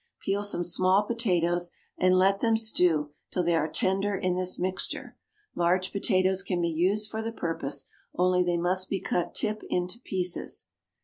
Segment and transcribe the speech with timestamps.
[0.19, 5.15] Peel some small potatoes and let them stew till they are tender in this mixture.
[5.53, 7.85] Large potatoes can be used for the purpose,
[8.15, 10.69] only they must be cut tip into pieces.